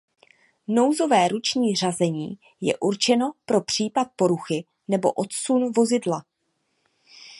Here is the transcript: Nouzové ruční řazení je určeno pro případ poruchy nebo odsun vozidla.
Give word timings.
Nouzové 0.67 1.27
ruční 1.27 1.75
řazení 1.75 2.39
je 2.61 2.77
určeno 2.77 3.33
pro 3.45 3.61
případ 3.61 4.07
poruchy 4.15 4.65
nebo 4.87 5.11
odsun 5.11 5.71
vozidla. 5.71 6.25